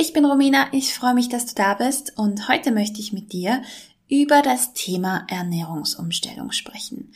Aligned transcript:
Ich 0.00 0.12
bin 0.12 0.24
Romina, 0.24 0.68
ich 0.70 0.94
freue 0.94 1.14
mich, 1.14 1.28
dass 1.28 1.46
du 1.46 1.56
da 1.56 1.74
bist 1.74 2.16
und 2.16 2.48
heute 2.48 2.70
möchte 2.70 3.00
ich 3.00 3.12
mit 3.12 3.32
dir 3.32 3.62
über 4.08 4.42
das 4.42 4.72
Thema 4.72 5.26
Ernährungsumstellung 5.28 6.52
sprechen. 6.52 7.12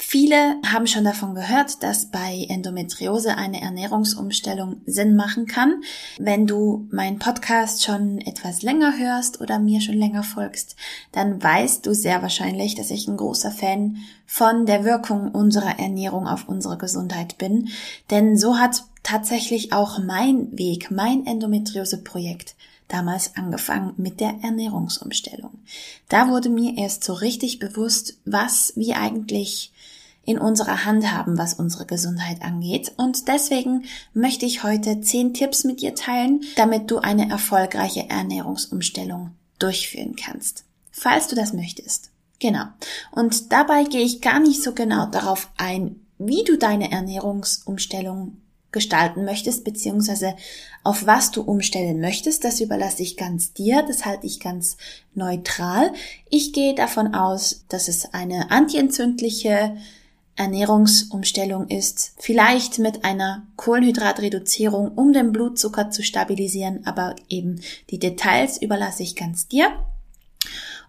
Viele 0.00 0.56
haben 0.66 0.88
schon 0.88 1.04
davon 1.04 1.36
gehört, 1.36 1.84
dass 1.84 2.10
bei 2.10 2.46
Endometriose 2.48 3.36
eine 3.36 3.62
Ernährungsumstellung 3.62 4.80
Sinn 4.86 5.14
machen 5.14 5.46
kann. 5.46 5.84
Wenn 6.18 6.48
du 6.48 6.88
meinen 6.90 7.20
Podcast 7.20 7.84
schon 7.84 8.18
etwas 8.18 8.62
länger 8.62 8.98
hörst 8.98 9.40
oder 9.40 9.60
mir 9.60 9.80
schon 9.80 9.94
länger 9.94 10.24
folgst, 10.24 10.74
dann 11.12 11.40
weißt 11.40 11.86
du 11.86 11.94
sehr 11.94 12.22
wahrscheinlich, 12.22 12.74
dass 12.74 12.90
ich 12.90 13.06
ein 13.06 13.16
großer 13.16 13.52
Fan 13.52 13.98
von 14.26 14.66
der 14.66 14.84
Wirkung 14.84 15.30
unserer 15.30 15.78
Ernährung 15.78 16.26
auf 16.26 16.48
unsere 16.48 16.76
Gesundheit 16.76 17.38
bin. 17.38 17.68
Denn 18.10 18.36
so 18.36 18.58
hat 18.58 18.82
tatsächlich 19.04 19.72
auch 19.72 20.00
mein 20.00 20.58
Weg, 20.58 20.90
mein 20.90 21.24
Endometriose-Projekt 21.26 22.56
damals 22.88 23.36
angefangen 23.36 23.94
mit 23.96 24.20
der 24.20 24.34
Ernährungsumstellung. 24.42 25.52
Da 26.08 26.28
wurde 26.28 26.48
mir 26.48 26.76
erst 26.76 27.04
so 27.04 27.12
richtig 27.12 27.58
bewusst, 27.60 28.18
was 28.24 28.72
wir 28.76 28.98
eigentlich 28.98 29.72
in 30.26 30.38
unserer 30.38 30.84
Hand 30.84 31.12
haben, 31.12 31.38
was 31.38 31.54
unsere 31.54 31.86
Gesundheit 31.86 32.42
angeht. 32.42 32.92
Und 32.96 33.28
deswegen 33.28 33.84
möchte 34.14 34.46
ich 34.46 34.62
heute 34.62 35.00
zehn 35.00 35.34
Tipps 35.34 35.64
mit 35.64 35.82
dir 35.82 35.94
teilen, 35.94 36.42
damit 36.56 36.90
du 36.90 36.98
eine 36.98 37.30
erfolgreiche 37.30 38.08
Ernährungsumstellung 38.08 39.32
durchführen 39.58 40.16
kannst. 40.16 40.64
Falls 40.90 41.28
du 41.28 41.36
das 41.36 41.52
möchtest. 41.52 42.10
Genau. 42.38 42.64
Und 43.10 43.52
dabei 43.52 43.84
gehe 43.84 44.02
ich 44.02 44.20
gar 44.20 44.40
nicht 44.40 44.62
so 44.62 44.72
genau 44.72 45.06
darauf 45.06 45.50
ein, 45.56 46.00
wie 46.18 46.44
du 46.44 46.56
deine 46.56 46.90
Ernährungsumstellung 46.90 48.38
gestalten 48.74 49.24
möchtest, 49.24 49.64
beziehungsweise 49.64 50.34
auf 50.82 51.06
was 51.06 51.30
du 51.30 51.40
umstellen 51.40 51.98
möchtest, 52.00 52.44
das 52.44 52.60
überlasse 52.60 53.02
ich 53.02 53.16
ganz 53.16 53.54
dir, 53.54 53.82
das 53.88 54.04
halte 54.04 54.26
ich 54.26 54.38
ganz 54.38 54.76
neutral. 55.14 55.90
Ich 56.28 56.52
gehe 56.52 56.74
davon 56.74 57.14
aus, 57.14 57.64
dass 57.70 57.88
es 57.88 58.12
eine 58.12 58.50
antientzündliche 58.50 59.76
Ernährungsumstellung 60.36 61.68
ist, 61.68 62.12
vielleicht 62.18 62.78
mit 62.80 63.04
einer 63.04 63.46
Kohlenhydratreduzierung, 63.56 64.88
um 64.88 65.12
den 65.12 65.32
Blutzucker 65.32 65.90
zu 65.90 66.02
stabilisieren, 66.02 66.84
aber 66.86 67.14
eben 67.28 67.60
die 67.90 67.98
Details 67.98 68.60
überlasse 68.60 69.04
ich 69.04 69.16
ganz 69.16 69.48
dir. 69.48 69.72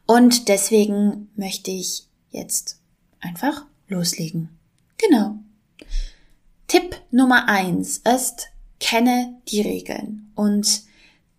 Und 0.07 0.49
deswegen 0.49 1.29
möchte 1.35 1.71
ich 1.71 2.07
jetzt 2.31 2.79
einfach 3.21 3.65
loslegen. 3.87 4.49
Genau. 4.97 5.37
Tipp 6.67 6.95
Nummer 7.11 7.47
eins 7.47 7.97
ist, 7.99 8.47
kenne 8.79 9.35
die 9.47 9.61
Regeln. 9.61 10.31
Und 10.35 10.83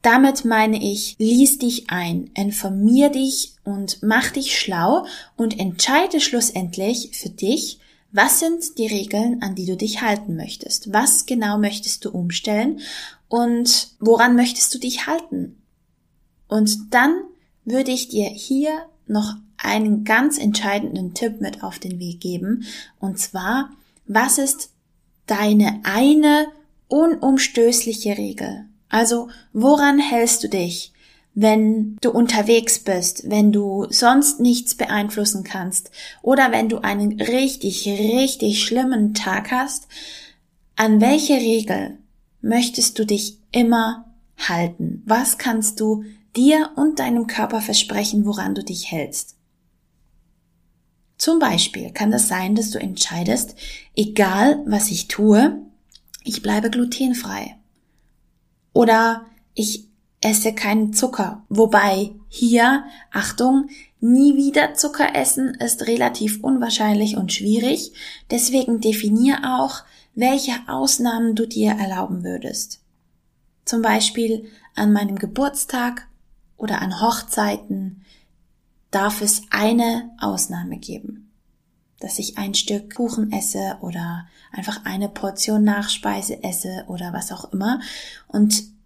damit 0.02 0.44
meine 0.44 0.82
ich, 0.82 1.16
lies 1.18 1.58
dich 1.58 1.90
ein, 1.90 2.30
informier 2.34 3.08
dich 3.08 3.54
und 3.64 4.02
mach 4.02 4.30
dich 4.30 4.58
schlau 4.58 5.04
und 5.36 5.58
entscheide 5.58 6.20
schlussendlich 6.20 7.10
für 7.12 7.30
dich, 7.30 7.80
was 8.12 8.40
sind 8.40 8.78
die 8.78 8.86
Regeln, 8.86 9.42
an 9.42 9.54
die 9.54 9.66
du 9.66 9.76
dich 9.76 10.00
halten 10.00 10.36
möchtest? 10.36 10.92
Was 10.92 11.26
genau 11.26 11.58
möchtest 11.58 12.04
du 12.04 12.10
umstellen? 12.10 12.80
Und 13.28 13.88
woran 13.98 14.36
möchtest 14.36 14.72
du 14.74 14.78
dich 14.78 15.06
halten? 15.06 15.60
Und 16.48 16.94
dann 16.94 17.20
würde 17.64 17.90
ich 17.90 18.08
dir 18.08 18.26
hier 18.28 18.86
noch 19.06 19.34
einen 19.58 20.04
ganz 20.04 20.38
entscheidenden 20.38 21.14
Tipp 21.14 21.40
mit 21.40 21.62
auf 21.62 21.78
den 21.78 21.98
Weg 21.98 22.20
geben. 22.20 22.64
Und 23.00 23.18
zwar, 23.18 23.70
was 24.06 24.38
ist 24.38 24.70
deine 25.26 25.80
eine 25.84 26.46
unumstößliche 26.88 28.16
Regel? 28.16 28.66
Also, 28.88 29.28
woran 29.52 29.98
hältst 29.98 30.44
du 30.44 30.48
dich? 30.48 30.92
wenn 31.38 31.98
du 32.00 32.10
unterwegs 32.10 32.78
bist, 32.78 33.28
wenn 33.28 33.52
du 33.52 33.86
sonst 33.90 34.40
nichts 34.40 34.74
beeinflussen 34.74 35.44
kannst 35.44 35.90
oder 36.22 36.50
wenn 36.50 36.70
du 36.70 36.78
einen 36.78 37.20
richtig, 37.20 37.86
richtig 37.86 38.64
schlimmen 38.64 39.12
Tag 39.12 39.50
hast, 39.50 39.86
an 40.76 41.02
welche 41.02 41.34
Regel 41.34 41.98
möchtest 42.40 42.98
du 42.98 43.04
dich 43.04 43.38
immer 43.52 44.06
halten? 44.38 45.02
Was 45.04 45.36
kannst 45.36 45.78
du 45.78 46.04
dir 46.34 46.70
und 46.74 47.00
deinem 47.00 47.26
Körper 47.26 47.60
versprechen, 47.60 48.24
woran 48.24 48.54
du 48.54 48.64
dich 48.64 48.90
hältst? 48.90 49.35
Zum 51.18 51.38
Beispiel 51.38 51.92
kann 51.92 52.10
das 52.10 52.28
sein, 52.28 52.54
dass 52.54 52.70
du 52.70 52.78
entscheidest, 52.78 53.54
egal 53.94 54.62
was 54.66 54.90
ich 54.90 55.08
tue, 55.08 55.62
ich 56.24 56.42
bleibe 56.42 56.70
glutenfrei. 56.70 57.56
Oder 58.72 59.24
ich 59.54 59.88
esse 60.20 60.52
keinen 60.52 60.92
Zucker. 60.92 61.44
Wobei 61.48 62.10
hier, 62.28 62.84
Achtung, 63.12 63.68
nie 64.00 64.36
wieder 64.36 64.74
Zucker 64.74 65.14
essen 65.14 65.54
ist 65.54 65.86
relativ 65.86 66.42
unwahrscheinlich 66.42 67.16
und 67.16 67.32
schwierig. 67.32 67.92
Deswegen 68.30 68.80
definier 68.80 69.58
auch, 69.58 69.84
welche 70.14 70.52
Ausnahmen 70.66 71.34
du 71.34 71.46
dir 71.46 71.72
erlauben 71.72 72.24
würdest. 72.24 72.80
Zum 73.64 73.82
Beispiel 73.82 74.46
an 74.74 74.92
meinem 74.92 75.18
Geburtstag 75.18 76.08
oder 76.56 76.80
an 76.80 77.00
Hochzeiten 77.00 78.04
darf 78.96 79.20
es 79.20 79.42
eine 79.50 80.10
Ausnahme 80.18 80.78
geben. 80.78 81.30
Dass 82.00 82.18
ich 82.18 82.38
ein 82.38 82.54
Stück 82.54 82.94
Kuchen 82.94 83.32
esse 83.32 83.78
oder 83.80 84.26
einfach 84.52 84.84
eine 84.84 85.08
Portion 85.08 85.64
Nachspeise 85.64 86.42
esse 86.42 86.84
oder 86.88 87.12
was 87.12 87.32
auch 87.32 87.52
immer. 87.52 87.80
Und 88.26 88.76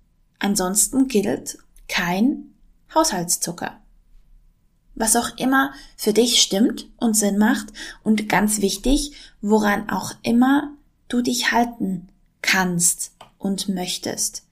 Ansonsten 0.41 1.07
gilt 1.07 1.59
kein 1.87 2.55
Haushaltszucker. 2.93 3.79
Was 4.95 5.15
auch 5.15 5.37
immer 5.37 5.73
für 5.97 6.13
dich 6.13 6.43
stimmt 6.43 6.89
und 6.97 7.15
Sinn 7.15 7.39
macht 7.39 7.73
und 8.03 8.29
ganz 8.29 8.61
wichtig, 8.61 9.13
woran 9.41 9.89
auch 9.91 10.13
immer 10.23 10.75
du 11.09 11.21
dich 11.21 11.53
halten 11.53 12.09
kannst 12.43 13.13
und 13.39 13.69
möchtest. 13.69 14.45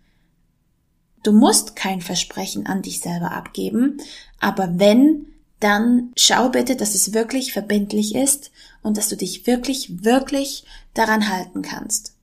Du 1.22 1.32
musst 1.32 1.74
kein 1.74 2.00
Versprechen 2.00 2.66
an 2.66 2.82
dich 2.82 3.00
selber 3.00 3.32
abgeben, 3.32 4.00
aber 4.38 4.78
wenn, 4.78 5.26
dann 5.60 6.12
schau 6.16 6.48
bitte, 6.50 6.76
dass 6.76 6.94
es 6.94 7.12
wirklich 7.12 7.52
verbindlich 7.52 8.14
ist 8.14 8.50
und 8.82 8.96
dass 8.96 9.08
du 9.08 9.16
dich 9.16 9.46
wirklich, 9.46 10.04
wirklich 10.04 10.64
daran 10.94 11.28
halten 11.28 11.62
kannst. 11.62 12.14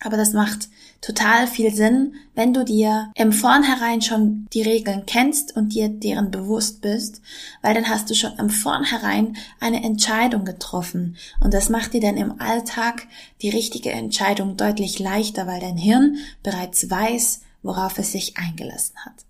Aber 0.00 0.16
das 0.16 0.32
macht 0.32 0.68
total 1.00 1.46
viel 1.46 1.74
Sinn, 1.74 2.14
wenn 2.34 2.52
du 2.52 2.64
dir 2.64 3.10
im 3.14 3.32
Vornherein 3.32 4.02
schon 4.02 4.46
die 4.52 4.62
Regeln 4.62 5.04
kennst 5.06 5.56
und 5.56 5.70
dir 5.70 5.88
deren 5.88 6.30
bewusst 6.30 6.80
bist, 6.80 7.22
weil 7.62 7.74
dann 7.74 7.88
hast 7.88 8.10
du 8.10 8.14
schon 8.14 8.38
im 8.38 8.50
Vornherein 8.50 9.36
eine 9.58 9.82
Entscheidung 9.82 10.44
getroffen 10.44 11.16
und 11.40 11.54
das 11.54 11.70
macht 11.70 11.94
dir 11.94 12.00
dann 12.00 12.16
im 12.16 12.40
Alltag 12.40 13.06
die 13.42 13.48
richtige 13.48 13.90
Entscheidung 13.90 14.56
deutlich 14.56 14.98
leichter, 14.98 15.46
weil 15.46 15.60
dein 15.60 15.78
Hirn 15.78 16.18
bereits 16.42 16.90
weiß, 16.90 17.40
worauf 17.62 17.98
es 17.98 18.12
sich 18.12 18.36
eingelassen 18.36 18.96
hat. 19.04 19.24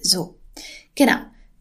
So, 0.00 0.36
genau. 0.94 1.16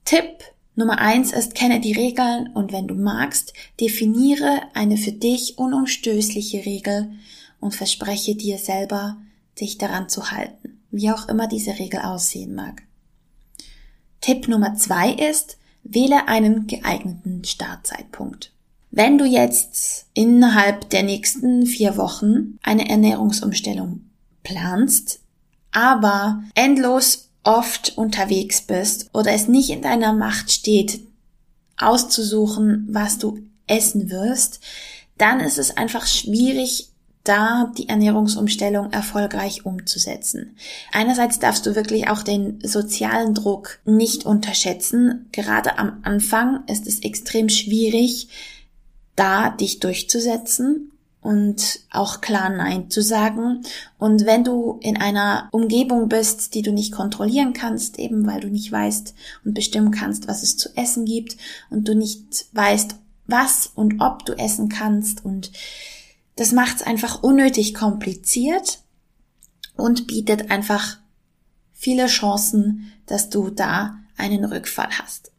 Tipp 0.06 0.44
Nummer 0.76 1.00
eins 1.00 1.32
ist, 1.32 1.54
kenne 1.54 1.80
die 1.80 1.94
Regeln 1.94 2.48
und 2.54 2.72
wenn 2.72 2.88
du 2.88 2.96
magst, 2.96 3.54
definiere 3.80 4.62
eine 4.74 4.98
für 4.98 5.12
dich 5.12 5.58
unumstößliche 5.58 6.66
Regel 6.66 7.12
und 7.60 7.76
verspreche 7.76 8.36
dir 8.36 8.58
selber, 8.58 9.18
dich 9.60 9.78
daran 9.78 10.10
zu 10.10 10.32
halten, 10.32 10.82
wie 10.90 11.12
auch 11.12 11.28
immer 11.30 11.48
diese 11.48 11.78
Regel 11.78 12.00
aussehen 12.02 12.56
mag. 12.56 12.82
Tipp 14.22 14.48
Nummer 14.48 14.76
zwei 14.76 15.12
ist, 15.12 15.58
wähle 15.84 16.28
einen 16.28 16.66
geeigneten 16.66 17.44
Startzeitpunkt. 17.44 18.52
Wenn 18.90 19.18
du 19.18 19.26
jetzt 19.26 20.08
innerhalb 20.14 20.90
der 20.90 21.04
nächsten 21.04 21.66
vier 21.66 21.98
Wochen 21.98 22.58
eine 22.64 22.90
Ernährungsumstellung 22.90 24.02
planst, 24.44 25.20
aber 25.72 26.44
endlos 26.56 27.30
oft 27.44 27.98
unterwegs 27.98 28.62
bist 28.62 29.10
oder 29.14 29.32
es 29.32 29.48
nicht 29.48 29.70
in 29.70 29.82
deiner 29.82 30.14
Macht 30.14 30.52
steht, 30.52 31.02
auszusuchen, 31.78 32.88
was 32.90 33.18
du 33.18 33.40
essen 33.68 34.10
wirst, 34.10 34.60
dann 35.18 35.40
ist 35.40 35.58
es 35.58 35.76
einfach 35.76 36.06
schwierig, 36.06 36.90
da 37.24 37.72
die 37.78 37.88
Ernährungsumstellung 37.88 38.92
erfolgreich 38.92 39.66
umzusetzen. 39.66 40.58
Einerseits 40.92 41.40
darfst 41.40 41.66
du 41.66 41.76
wirklich 41.76 42.10
auch 42.10 42.22
den 42.22 42.60
sozialen 42.66 43.34
Druck 43.34 43.80
nicht 43.86 44.26
unterschätzen. 44.26 45.30
Gerade 45.32 45.78
am 45.78 46.00
Anfang 46.04 46.66
ist 46.68 46.86
es 46.86 47.00
extrem 47.00 47.48
schwierig, 47.48 48.28
da 49.16 49.50
dich 49.52 49.80
durchzusetzen 49.80 50.93
und 51.24 51.80
auch 51.90 52.22
klar 52.22 52.50
Nein 52.50 52.90
zu 52.90 53.02
sagen. 53.02 53.64
Und 53.98 54.26
wenn 54.26 54.44
du 54.44 54.78
in 54.82 54.98
einer 54.98 55.48
Umgebung 55.52 56.10
bist, 56.10 56.54
die 56.54 56.62
du 56.62 56.72
nicht 56.72 56.92
kontrollieren 56.92 57.54
kannst, 57.54 57.98
eben 57.98 58.28
weil 58.28 58.42
du 58.42 58.50
nicht 58.50 58.72
weißt 58.72 59.16
und 59.46 59.54
bestimmen 59.54 59.92
kannst, 59.92 60.28
was 60.28 60.44
es 60.44 60.58
zu 60.58 60.76
essen 60.76 61.06
gibt 61.06 61.38
und 61.70 61.88
du 61.88 61.96
nicht 61.96 62.46
weißt, 62.52 62.96
was 63.26 63.72
und 63.74 64.02
ob 64.02 64.26
du 64.26 64.34
essen 64.34 64.70
kannst 64.70 65.24
und 65.24 65.52
das 66.36 66.52
macht 66.52 66.78
es 66.78 66.82
einfach 66.82 67.24
unnötig 67.24 67.74
kompliziert 67.74 68.80
und 69.78 70.08
bietet 70.08 70.52
einfach 70.52 70.98
viele 71.74 72.08
Chancen, 72.08 72.92
dass 73.06 73.30
du 73.30 73.50
da 73.50 74.00
einen 74.18 74.44
Rückfall 74.46 74.90
hast. 75.00 75.32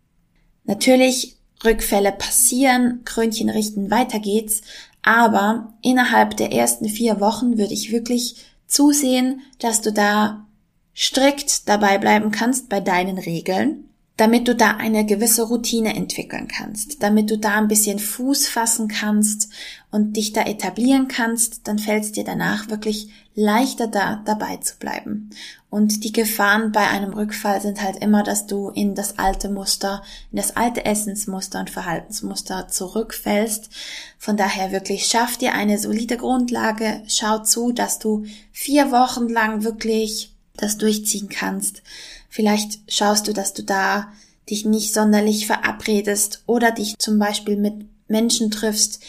Natürlich, 0.64 1.36
Rückfälle 1.64 2.12
passieren, 2.12 3.02
Krönchen 3.04 3.48
richten, 3.48 3.90
weiter 3.90 4.18
geht's, 4.18 4.62
aber 5.04 5.74
innerhalb 5.82 6.36
der 6.36 6.50
ersten 6.50 6.88
vier 6.88 7.20
Wochen 7.20 7.58
würde 7.58 7.74
ich 7.74 7.92
wirklich 7.92 8.36
zusehen, 8.66 9.42
dass 9.60 9.82
du 9.82 9.92
da 9.92 10.46
strikt 10.94 11.68
dabei 11.68 11.98
bleiben 11.98 12.30
kannst 12.30 12.68
bei 12.68 12.80
deinen 12.80 13.18
Regeln 13.18 13.84
damit 14.16 14.46
du 14.46 14.54
da 14.54 14.76
eine 14.76 15.04
gewisse 15.04 15.42
Routine 15.42 15.94
entwickeln 15.94 16.46
kannst, 16.46 17.02
damit 17.02 17.30
du 17.30 17.38
da 17.38 17.56
ein 17.56 17.68
bisschen 17.68 17.98
Fuß 17.98 18.46
fassen 18.46 18.88
kannst 18.88 19.50
und 19.94 20.16
dich 20.16 20.32
da 20.32 20.42
etablieren 20.42 21.08
kannst, 21.08 21.66
dann 21.68 21.78
fällt 21.78 22.04
es 22.04 22.12
dir 22.12 22.24
danach 22.24 22.68
wirklich 22.68 23.08
leichter 23.34 23.86
da 23.86 24.22
dabei 24.24 24.58
zu 24.58 24.76
bleiben. 24.76 25.30
Und 25.70 26.04
die 26.04 26.12
Gefahren 26.12 26.72
bei 26.72 26.86
einem 26.88 27.14
Rückfall 27.14 27.60
sind 27.60 27.82
halt 27.82 27.96
immer, 27.96 28.22
dass 28.22 28.46
du 28.46 28.68
in 28.70 28.94
das 28.94 29.18
alte 29.18 29.48
Muster, 29.48 30.02
in 30.30 30.36
das 30.36 30.56
alte 30.56 30.84
Essensmuster 30.84 31.60
und 31.60 31.70
Verhaltensmuster 31.70 32.68
zurückfällst. 32.68 33.70
Von 34.18 34.36
daher 34.36 34.72
wirklich 34.72 35.06
schaff 35.06 35.36
dir 35.36 35.54
eine 35.54 35.78
solide 35.78 36.16
Grundlage, 36.16 37.02
schau 37.06 37.38
zu, 37.38 37.72
dass 37.72 37.98
du 37.98 38.24
vier 38.52 38.92
Wochen 38.92 39.28
lang 39.28 39.64
wirklich 39.64 40.32
das 40.56 40.78
durchziehen 40.78 41.28
kannst 41.28 41.82
Vielleicht 42.34 42.80
schaust 42.88 43.28
du, 43.28 43.32
dass 43.32 43.54
du 43.54 43.62
da 43.62 44.12
dich 44.50 44.64
nicht 44.64 44.92
sonderlich 44.92 45.46
verabredest 45.46 46.42
oder 46.46 46.72
dich 46.72 46.98
zum 46.98 47.20
Beispiel 47.20 47.56
mit 47.56 47.86
Menschen 48.08 48.50
triffst, 48.50 49.00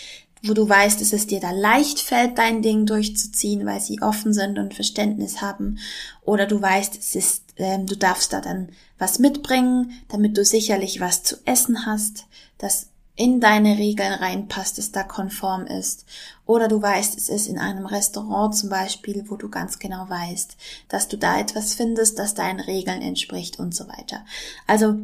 wo 0.48 0.54
du 0.54 0.68
weißt, 0.68 1.02
dass 1.02 1.14
es 1.14 1.28
dir 1.28 1.40
da 1.40 1.52
leicht 1.52 2.00
fällt, 2.00 2.38
dein 2.38 2.62
Ding 2.62 2.86
durchzuziehen, 2.86 3.66
weil 3.66 3.80
sie 3.80 4.02
offen 4.02 4.34
sind 4.34 4.58
und 4.60 4.74
Verständnis 4.74 5.42
haben. 5.42 5.80
Oder 6.22 6.46
du 6.46 6.62
weißt, 6.62 6.98
es 6.98 7.16
ist, 7.16 7.44
äh, 7.56 7.80
du 7.80 7.96
darfst 7.96 8.34
da 8.34 8.42
dann 8.42 8.70
was 8.98 9.20
mitbringen, 9.20 9.92
damit 10.08 10.38
du 10.38 10.46
sicherlich 10.46 11.00
was 11.00 11.24
zu 11.24 11.38
essen 11.46 11.86
hast, 11.86 12.26
das 12.58 12.88
in 13.18 13.40
deine 13.40 13.78
Regeln 13.78 14.12
reinpasst, 14.12 14.78
es 14.78 14.92
da 14.92 15.04
konform 15.04 15.66
ist. 15.66 16.06
Oder 16.46 16.68
du 16.68 16.82
weißt, 16.82 17.18
es 17.18 17.30
ist 17.30 17.48
in 17.48 17.58
einem 17.58 17.86
Restaurant 17.86 18.56
zum 18.56 18.70
Beispiel, 18.70 19.24
wo 19.28 19.38
du 19.38 19.50
ganz 19.50 19.80
genau 19.80 20.10
weißt, 20.10 20.58
dass 20.90 21.08
du 21.08 21.18
da 21.18 21.40
etwas 21.40 21.76
findest, 21.76 22.20
das 22.20 22.34
deinen 22.34 22.60
Regeln 22.60 23.02
entspricht 23.02 23.58
und 23.58 23.74
so 23.74 23.88
weiter. 23.88 24.26
Also 24.68 24.98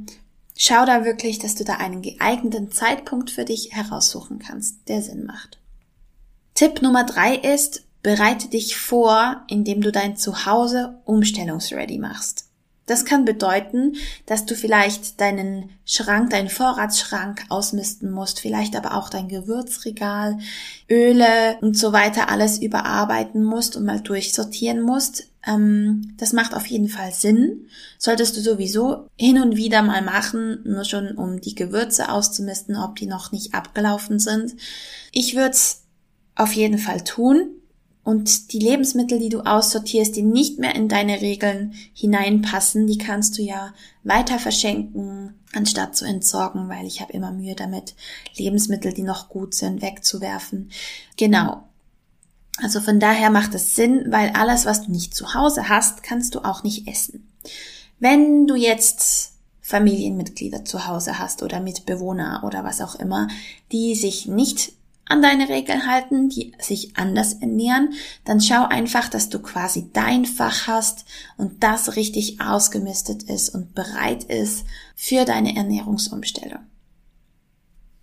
schau 0.64 0.86
da 0.86 1.06
wirklich, 1.06 1.40
dass 1.40 1.56
du 1.56 1.64
da 1.64 1.78
einen 1.78 2.04
geeigneten 2.04 2.72
Zeitpunkt 2.72 3.32
für 3.32 3.46
dich 3.46 3.70
heraussuchen 3.72 4.38
kannst, 4.38 4.88
der 4.88 5.02
Sinn 5.02 5.26
macht. 5.26 5.58
Tipp 6.54 6.84
Nummer 6.84 7.04
drei 7.04 7.36
ist, 7.36 7.82
bereite 8.04 8.48
dich 8.48 8.78
vor, 8.78 9.42
indem 9.48 9.82
du 9.82 9.92
dein 9.92 10.18
Zuhause 10.18 11.00
umstellungsready 11.06 11.98
machst. 11.98 12.46
Das 12.86 13.06
kann 13.06 13.26
bedeuten, 13.26 13.96
dass 14.28 14.46
du 14.46 14.54
vielleicht 14.54 15.20
deinen 15.20 15.72
Schrank, 15.84 16.30
deinen 16.30 16.50
Vorratsschrank 16.50 17.44
ausmisten 17.50 18.12
musst, 18.12 18.40
vielleicht 18.40 18.76
aber 18.76 18.96
auch 18.96 19.10
dein 19.10 19.30
Gewürzregal, 19.30 20.38
Öle 20.88 21.58
und 21.62 21.76
so 21.76 21.92
weiter 21.92 22.30
alles 22.30 22.60
überarbeiten 22.60 23.44
musst 23.44 23.76
und 23.76 23.86
mal 23.86 24.02
durchsortieren 24.02 24.82
musst. 24.82 25.31
Ähm, 25.46 26.14
das 26.18 26.34
macht 26.34 26.54
auf 26.54 26.66
jeden 26.68 26.88
Fall 26.88 27.12
Sinn. 27.12 27.68
Solltest 27.98 28.38
du 28.38 28.42
sowieso 28.42 29.08
hin 29.18 29.42
und 29.42 29.56
wieder 29.56 29.82
mal 29.82 30.02
machen, 30.02 30.60
nur 30.64 30.86
schon 30.86 31.18
um 31.18 31.42
die 31.42 31.56
Gewürze 31.56 32.12
auszumisten, 32.12 32.76
ob 32.76 32.96
die 32.96 33.08
noch 33.08 33.32
nicht 33.32 33.54
abgelaufen 33.54 34.20
sind. 34.20 34.56
Ich 35.12 35.36
würde 35.36 35.52
es 35.52 35.84
auf 36.36 36.54
jeden 36.54 36.78
Fall 36.78 37.04
tun. 37.04 37.56
Und 38.04 38.52
die 38.52 38.60
Lebensmittel, 38.60 39.20
die 39.20 39.30
du 39.30 39.42
aussortierst, 39.42 40.16
die 40.16 40.24
nicht 40.24 40.58
mehr 40.58 40.74
in 40.74 40.88
deine 40.88 41.22
Regeln 41.22 41.76
hineinpassen, 41.94 42.88
die 42.88 42.98
kannst 42.98 43.38
du 43.38 43.44
ja 43.44 43.76
weiter 44.04 44.40
verschenken, 44.40 45.36
anstatt 45.54 45.96
zu 45.96 46.06
entsorgen, 46.06 46.68
weil 46.68 46.88
ich 46.88 47.00
habe 47.00 47.14
immer 47.14 47.32
Mühe 47.32 47.54
damit, 47.56 47.94
Lebensmittel, 48.36 48.92
die 48.92 49.04
noch 49.04 49.30
gut 49.30 49.54
sind, 49.54 49.84
wegzuwerfen. 49.84 50.72
Genau. 51.16 51.64
Also 52.62 52.80
von 52.80 53.00
daher 53.00 53.30
macht 53.30 53.56
es 53.56 53.76
Sinn, 53.76 54.06
weil 54.10 54.30
alles, 54.32 54.66
was 54.66 54.86
du 54.86 54.92
nicht 54.92 55.16
zu 55.16 55.34
Hause 55.34 55.68
hast, 55.68 56.04
kannst 56.04 56.36
du 56.36 56.42
auch 56.42 56.64
nicht 56.64 56.88
essen. 56.88 57.28
Wenn 58.00 58.46
du 58.48 58.56
jetzt 58.56 59.34
Familienmitglieder 59.62 60.66
zu 60.66 60.88
Hause 60.88 61.18
hast 61.18 61.44
oder 61.44 61.60
Mitbewohner 61.60 62.44
oder 62.46 62.64
was 62.64 62.82
auch 62.82 62.96
immer, 62.96 63.28
die 63.72 63.96
sich 63.96 64.28
nicht 64.28 64.74
an 65.06 65.22
deine 65.22 65.50
Regeln 65.50 65.88
halten, 65.88 66.30
die 66.30 66.54
sich 66.60 66.96
anders 66.96 67.34
ernähren, 67.34 67.94
dann 68.24 68.40
schau 68.40 68.66
einfach, 68.66 69.10
dass 69.10 69.30
du 69.30 69.40
quasi 69.40 69.90
dein 69.92 70.26
Fach 70.26 70.68
hast 70.68 71.06
und 71.38 71.64
das 71.64 71.96
richtig 71.96 72.40
ausgemistet 72.42 73.24
ist 73.24 73.50
und 73.50 73.76
bereit 73.76 74.24
ist 74.24 74.66
für 74.96 75.26
deine 75.26 75.56
Ernährungsumstellung. 75.56 76.62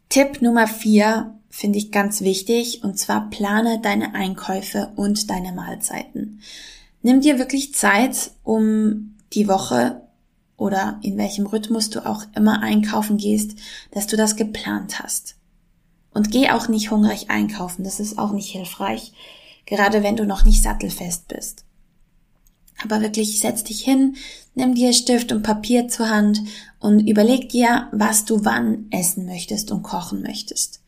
Tipp 0.08 0.42
Nummer 0.42 0.66
vier 0.66 1.37
finde 1.50 1.78
ich 1.78 1.90
ganz 1.90 2.20
wichtig 2.20 2.84
und 2.84 2.98
zwar 2.98 3.30
plane 3.30 3.80
deine 3.80 4.14
Einkäufe 4.14 4.92
und 4.96 5.30
deine 5.30 5.52
Mahlzeiten. 5.52 6.40
Nimm 7.02 7.20
dir 7.20 7.38
wirklich 7.38 7.74
Zeit, 7.74 8.32
um 8.44 9.16
die 9.32 9.48
Woche 9.48 10.02
oder 10.56 10.98
in 11.02 11.16
welchem 11.16 11.46
Rhythmus 11.46 11.90
du 11.90 12.04
auch 12.04 12.24
immer 12.34 12.62
einkaufen 12.62 13.16
gehst, 13.16 13.58
dass 13.92 14.06
du 14.06 14.16
das 14.16 14.36
geplant 14.36 15.00
hast. 15.00 15.36
Und 16.12 16.30
geh 16.30 16.50
auch 16.50 16.68
nicht 16.68 16.90
hungrig 16.90 17.30
einkaufen, 17.30 17.84
das 17.84 18.00
ist 18.00 18.18
auch 18.18 18.32
nicht 18.32 18.50
hilfreich, 18.50 19.12
gerade 19.66 20.02
wenn 20.02 20.16
du 20.16 20.26
noch 20.26 20.44
nicht 20.44 20.62
sattelfest 20.62 21.28
bist. 21.28 21.64
Aber 22.82 23.00
wirklich 23.00 23.40
setz 23.40 23.64
dich 23.64 23.82
hin, 23.82 24.16
nimm 24.54 24.74
dir 24.74 24.92
Stift 24.92 25.32
und 25.32 25.42
Papier 25.42 25.88
zur 25.88 26.10
Hand 26.10 26.40
und 26.80 27.00
überleg 27.00 27.48
dir, 27.48 27.88
was 27.92 28.24
du 28.24 28.44
wann 28.44 28.86
essen 28.90 29.26
möchtest 29.26 29.70
und 29.70 29.82
kochen 29.82 30.22
möchtest. 30.22 30.80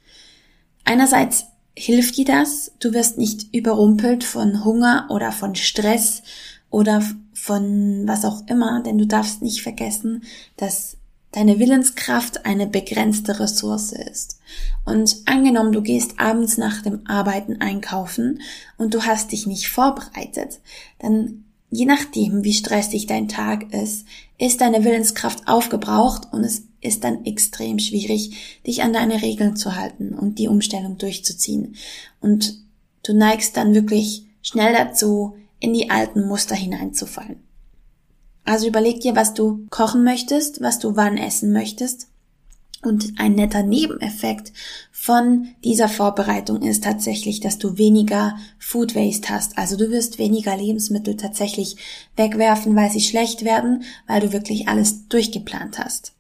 Einerseits 0.85 1.47
hilft 1.77 2.17
dir 2.17 2.25
das, 2.25 2.73
du 2.81 2.93
wirst 2.93 3.19
nicht 3.19 3.55
überrumpelt 3.55 4.25
von 4.25 4.65
Hunger 4.65 5.07
oder 5.11 5.33
von 5.33 5.55
Stress 5.55 6.23
oder 6.69 7.03
von 7.33 8.07
was 8.07 8.25
auch 8.25 8.47
immer, 8.49 8.83
denn 8.83 8.99
du 8.99 9.07
darfst 9.07 9.43
nicht 9.43 9.63
vergessen, 9.63 10.25
dass 10.57 10.97
deine 11.33 11.59
Willenskraft 11.59 12.45
eine 12.45 12.67
begrenzte 12.67 13.39
Ressource 13.39 13.93
ist. 13.93 14.41
Und 14.85 15.17
angenommen, 15.27 15.73
du 15.73 15.81
gehst 15.81 16.19
abends 16.19 16.59
nach 16.59 16.83
dem 16.83 17.07
Arbeiten 17.07 17.61
einkaufen 17.61 18.41
und 18.79 18.95
du 18.95 19.05
hast 19.05 19.33
dich 19.33 19.47
nicht 19.47 19.69
vorbereitet, 19.69 20.61
dann 20.99 21.45
je 21.71 21.87
nachdem, 21.87 22.43
wie 22.43 22.53
stressig 22.53 23.07
dein 23.07 23.29
Tag 23.29 23.73
ist, 23.73 24.07
ist 24.39 24.61
deine 24.61 24.85
Willenskraft 24.85 25.47
aufgebraucht 25.47 26.33
und 26.33 26.43
es 26.43 26.65
ist 26.81 27.05
dann 27.05 27.25
extrem 27.25 27.79
schwierig, 27.79 28.61
dich 28.67 28.83
an 28.83 28.93
deine 28.93 29.23
Regeln 29.23 29.57
zu 29.57 29.77
halten 29.77 30.15
und 30.15 30.39
die 30.39 30.49
Umstellung 30.49 30.99
durchzuziehen. 30.99 31.77
Und 32.21 32.59
du 33.03 33.13
neigst 33.13 33.57
dann 33.57 33.75
wirklich 33.75 34.27
schnell 34.43 34.73
dazu, 34.73 35.37
in 35.59 35.75
die 35.75 35.91
alten 35.91 36.27
Muster 36.27 36.55
hineinzufallen. 36.55 37.37
Also 38.45 38.67
überleg 38.67 39.01
dir, 39.01 39.15
was 39.15 39.35
du 39.35 39.67
kochen 39.71 40.03
möchtest, 40.03 40.61
was 40.61 40.79
du 40.79 40.97
wann 40.97 41.19
essen 41.19 41.53
möchtest. 41.53 42.09
Und 42.83 43.13
ein 43.19 43.35
netter 43.35 43.63
Nebeneffekt 43.63 44.55
von 44.91 45.49
dieser 45.63 45.89
Vorbereitung 45.91 46.63
ist 46.63 46.83
tatsächlich, 46.83 47.41
dass 47.41 47.59
du 47.59 47.77
weniger 47.77 48.39
Food 48.59 48.95
Waste 48.95 49.29
hast. 49.29 49.59
Also 49.59 49.77
du 49.77 49.91
wirst 49.91 50.19
weniger 50.19 50.57
Lebensmittel 50.57 51.19
tatsächlich 51.19 51.77
wegwerfen, 52.17 52.75
weil 52.75 52.91
sie 52.91 53.03
schlecht 53.03 53.45
werden, 53.45 53.83
weil 54.07 54.23
du 54.23 54.33
wirklich 54.33 54.67
alles 54.69 55.09
durchgeplant 55.09 55.79
hast. 55.79 56.15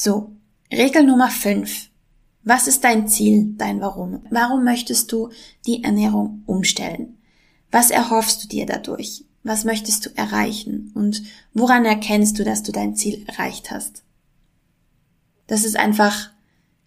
So, 0.00 0.30
Regel 0.72 1.02
Nummer 1.02 1.28
5. 1.28 1.88
Was 2.44 2.68
ist 2.68 2.84
dein 2.84 3.08
Ziel, 3.08 3.54
dein 3.58 3.80
Warum? 3.80 4.22
Warum 4.30 4.62
möchtest 4.62 5.10
du 5.10 5.30
die 5.66 5.82
Ernährung 5.82 6.44
umstellen? 6.46 7.18
Was 7.72 7.90
erhoffst 7.90 8.44
du 8.44 8.46
dir 8.46 8.64
dadurch? 8.64 9.24
Was 9.42 9.64
möchtest 9.64 10.06
du 10.06 10.10
erreichen? 10.16 10.92
Und 10.94 11.24
woran 11.52 11.84
erkennst 11.84 12.38
du, 12.38 12.44
dass 12.44 12.62
du 12.62 12.70
dein 12.70 12.94
Ziel 12.94 13.24
erreicht 13.26 13.72
hast? 13.72 14.04
Das 15.48 15.64
ist 15.64 15.76
einfach 15.76 16.30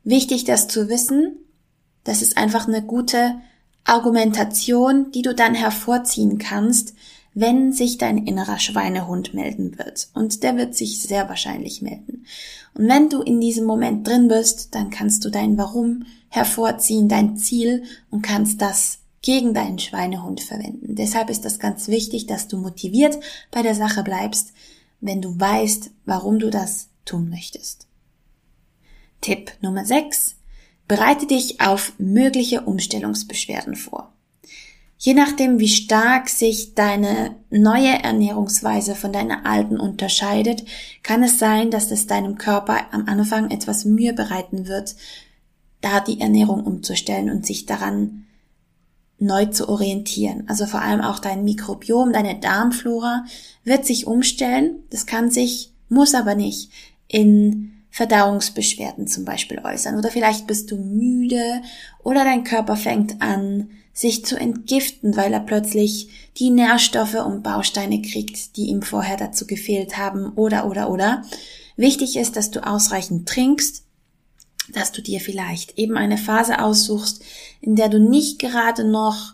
wichtig, 0.05 0.45
das 0.45 0.69
zu 0.69 0.87
wissen. 0.87 1.35
Das 2.05 2.21
ist 2.21 2.37
einfach 2.37 2.65
eine 2.65 2.81
gute 2.81 3.41
Argumentation, 3.83 5.11
die 5.11 5.21
du 5.21 5.35
dann 5.35 5.53
hervorziehen 5.53 6.37
kannst, 6.37 6.93
wenn 7.33 7.71
sich 7.71 7.97
dein 7.97 8.25
innerer 8.25 8.59
Schweinehund 8.59 9.33
melden 9.33 9.77
wird. 9.77 10.09
Und 10.13 10.43
der 10.43 10.57
wird 10.57 10.75
sich 10.75 11.01
sehr 11.01 11.29
wahrscheinlich 11.29 11.81
melden. 11.81 12.25
Und 12.73 12.87
wenn 12.87 13.09
du 13.09 13.21
in 13.21 13.39
diesem 13.39 13.65
Moment 13.65 14.07
drin 14.07 14.27
bist, 14.27 14.75
dann 14.75 14.89
kannst 14.89 15.23
du 15.23 15.29
dein 15.29 15.57
Warum 15.57 16.05
hervorziehen, 16.29 17.07
dein 17.07 17.37
Ziel 17.37 17.83
und 18.09 18.21
kannst 18.21 18.61
das 18.61 18.99
gegen 19.21 19.53
deinen 19.53 19.79
Schweinehund 19.79 20.41
verwenden. 20.41 20.95
Deshalb 20.95 21.29
ist 21.29 21.45
das 21.45 21.59
ganz 21.59 21.87
wichtig, 21.87 22.25
dass 22.25 22.47
du 22.47 22.57
motiviert 22.57 23.19
bei 23.51 23.61
der 23.61 23.75
Sache 23.75 24.03
bleibst, 24.03 24.53
wenn 24.99 25.21
du 25.21 25.39
weißt, 25.39 25.91
warum 26.05 26.39
du 26.39 26.49
das 26.49 26.89
tun 27.05 27.29
möchtest. 27.29 27.87
Tipp 29.21 29.51
Nummer 29.61 29.85
6. 29.85 30.35
Bereite 30.87 31.27
dich 31.27 31.61
auf 31.61 31.93
mögliche 31.97 32.61
Umstellungsbeschwerden 32.61 33.75
vor. 33.75 34.11
Je 35.03 35.15
nachdem, 35.15 35.59
wie 35.59 35.67
stark 35.67 36.29
sich 36.29 36.75
deine 36.75 37.35
neue 37.49 38.03
Ernährungsweise 38.03 38.93
von 38.93 39.11
deiner 39.11 39.47
alten 39.47 39.79
unterscheidet, 39.79 40.63
kann 41.01 41.23
es 41.23 41.39
sein, 41.39 41.71
dass 41.71 41.89
es 41.89 42.05
deinem 42.05 42.37
Körper 42.37 42.93
am 42.93 43.07
Anfang 43.07 43.49
etwas 43.49 43.83
Mühe 43.83 44.13
bereiten 44.13 44.67
wird, 44.67 44.95
da 45.81 46.01
die 46.01 46.21
Ernährung 46.21 46.63
umzustellen 46.63 47.31
und 47.31 47.47
sich 47.47 47.65
daran 47.65 48.27
neu 49.17 49.47
zu 49.47 49.69
orientieren. 49.69 50.43
Also 50.47 50.67
vor 50.67 50.83
allem 50.83 51.01
auch 51.01 51.17
dein 51.17 51.43
Mikrobiom, 51.43 52.13
deine 52.13 52.39
Darmflora 52.39 53.25
wird 53.63 53.87
sich 53.87 54.05
umstellen. 54.05 54.83
Das 54.91 55.07
kann 55.07 55.31
sich, 55.31 55.73
muss 55.89 56.13
aber 56.13 56.35
nicht 56.35 56.69
in 57.07 57.71
Verdauungsbeschwerden 57.89 59.07
zum 59.07 59.25
Beispiel 59.25 59.61
äußern. 59.63 59.97
Oder 59.97 60.09
vielleicht 60.09 60.45
bist 60.45 60.69
du 60.69 60.77
müde 60.77 61.63
oder 62.03 62.23
dein 62.23 62.43
Körper 62.43 62.75
fängt 62.75 63.19
an, 63.19 63.71
sich 63.93 64.25
zu 64.25 64.37
entgiften, 64.37 65.15
weil 65.15 65.33
er 65.33 65.41
plötzlich 65.41 66.09
die 66.37 66.49
Nährstoffe 66.49 67.15
und 67.15 67.43
Bausteine 67.43 68.01
kriegt, 68.01 68.55
die 68.55 68.67
ihm 68.67 68.81
vorher 68.81 69.17
dazu 69.17 69.45
gefehlt 69.45 69.97
haben 69.97 70.33
oder 70.33 70.67
oder 70.67 70.89
oder. 70.89 71.23
Wichtig 71.75 72.15
ist, 72.15 72.35
dass 72.35 72.51
du 72.51 72.65
ausreichend 72.65 73.27
trinkst, 73.27 73.83
dass 74.73 74.91
du 74.91 75.01
dir 75.01 75.19
vielleicht 75.19 75.77
eben 75.77 75.97
eine 75.97 76.17
Phase 76.17 76.61
aussuchst, 76.61 77.21
in 77.59 77.75
der 77.75 77.89
du 77.89 77.99
nicht 77.99 78.39
gerade 78.39 78.83
noch 78.83 79.33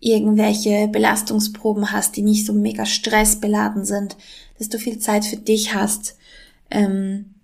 irgendwelche 0.00 0.88
Belastungsproben 0.88 1.92
hast, 1.92 2.16
die 2.16 2.22
nicht 2.22 2.46
so 2.46 2.52
mega 2.52 2.86
stressbeladen 2.86 3.84
sind, 3.84 4.16
dass 4.58 4.68
du 4.68 4.78
viel 4.78 4.98
Zeit 4.98 5.24
für 5.24 5.36
dich 5.36 5.74
hast. 5.74 6.16
Ähm, 6.70 7.34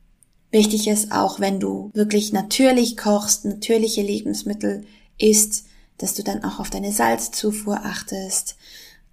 wichtig 0.51 0.87
ist 0.87 1.13
auch, 1.13 1.41
wenn 1.41 1.59
du 1.59 1.91
wirklich 1.95 2.33
natürlich 2.33 2.97
kochst, 2.97 3.45
natürliche 3.45 4.03
Lebensmittel 4.03 4.87
isst, 5.19 5.67
dass 5.99 6.15
du 6.15 6.23
dann 6.23 6.45
auch 6.45 6.61
auf 6.61 6.71
deine 6.71 6.93
Salzzufuhr 6.93 7.85
achtest. 7.85 8.57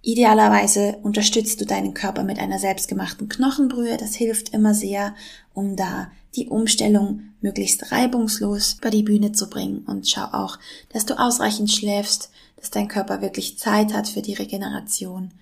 Idealerweise 0.02 0.98
unterstützt 1.02 1.60
du 1.60 1.64
deinen 1.64 1.94
Körper 1.94 2.24
mit 2.24 2.38
einer 2.38 2.58
selbstgemachten 2.58 3.28
Knochenbrühe. 3.28 3.96
Das 3.96 4.14
hilft 4.14 4.48
immer 4.48 4.74
sehr, 4.74 5.14
um 5.54 5.76
da 5.76 6.10
die 6.34 6.48
Umstellung 6.48 7.22
möglichst 7.40 7.92
reibungslos 7.92 8.78
bei 8.80 8.90
die 8.90 9.04
Bühne 9.04 9.32
zu 9.32 9.48
bringen. 9.48 9.84
Und 9.86 10.08
schau 10.08 10.24
auch, 10.24 10.58
dass 10.92 11.06
du 11.06 11.18
ausreichend 11.18 11.70
schläfst, 11.70 12.30
dass 12.56 12.70
dein 12.70 12.88
Körper 12.88 13.22
wirklich 13.22 13.58
Zeit 13.58 13.92
hat 13.92 14.08
für 14.08 14.22
die 14.22 14.34
Regeneration. 14.34 15.32